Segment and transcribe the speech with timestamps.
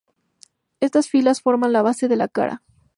[0.79, 2.63] Estas filas forman la base de la cara.